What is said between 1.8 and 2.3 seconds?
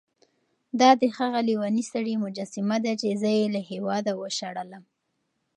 سړي